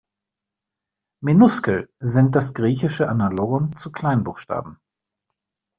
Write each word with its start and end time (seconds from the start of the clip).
Minuskel 1.23 1.91
sind 1.99 2.35
das 2.35 2.55
griechische 2.55 3.07
Analogon 3.07 3.75
zu 3.75 3.91
Kleinbuchstaben. 3.91 4.79